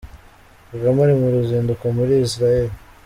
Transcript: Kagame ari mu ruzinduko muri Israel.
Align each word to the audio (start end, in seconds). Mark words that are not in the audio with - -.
Kagame 0.69 0.97
ari 1.05 1.13
mu 1.19 1.27
ruzinduko 1.33 1.83
muri 1.97 2.13
Israel. 2.25 2.69